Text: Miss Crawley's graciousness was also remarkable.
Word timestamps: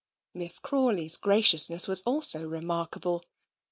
Miss 0.33 0.57
Crawley's 0.57 1.15
graciousness 1.15 1.87
was 1.87 2.01
also 2.07 2.41
remarkable. 2.43 3.23